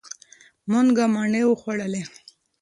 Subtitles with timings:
[0.71, 2.03] مونږه مڼې وخوړلې.